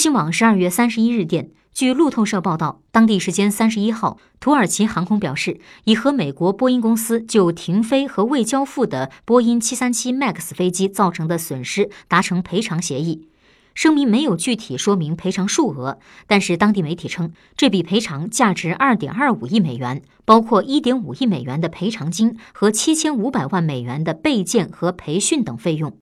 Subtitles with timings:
[0.00, 13.28] 新网十二月三十一日电据路透社报道当地时间三十一号土耳其航空表示已和美国波音公司就停飞和未交付的波音七三七 max 飞机造成的损失达成赔偿协议。
[13.74, 25.94] 声明没有具体说明赔偿数额但是当地媒体称这笔赔偿价值二点二五亿美元包括一点五亿美元的赔偿金和七千五百万美元的备件和培训等费用。